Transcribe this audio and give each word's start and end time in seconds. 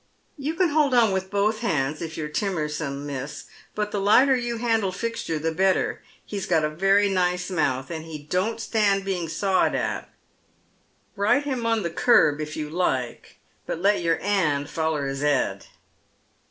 "You 0.39 0.55
can 0.55 0.69
hold 0.69 0.95
on 0.95 1.11
with 1.11 1.29
both 1.29 1.59
hands 1.59 2.01
if 2.01 2.17
you're 2.17 2.27
timersome, 2.27 3.05
miss, 3.05 3.45
but 3.75 3.91
the 3.91 4.01
lighter 4.01 4.35
you 4.35 4.57
handle 4.57 4.91
Fixture 4.91 5.37
the 5.37 5.51
better. 5.51 6.01
He's 6.25 6.47
got 6.47 6.63
a 6.65 6.71
very 6.71 7.07
nice 7.07 7.51
mouth, 7.51 7.91
and 7.91 8.05
he 8.05 8.17
don't 8.17 8.59
stand 8.59 9.05
being 9.05 9.29
sawed 9.29 9.75
at. 9.75 10.11
Eide 11.15 11.43
liim 11.45 11.65
on 11.65 11.83
the 11.83 11.91
curb 11.91 12.41
if 12.41 12.57
you 12.57 12.67
like, 12.67 13.37
but 13.67 13.77
let 13.77 14.01
your 14.01 14.17
'and 14.21 14.67
foller 14.67 15.05
'is 15.07 15.23
'ed." 15.23 15.67